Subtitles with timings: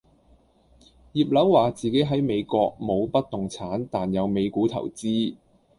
[1.13, 5.35] 葉劉話自己喺美國冇不動產但有美股投資